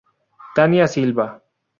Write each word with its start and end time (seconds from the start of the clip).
Tania 0.55 0.87
Silva. 0.87 1.43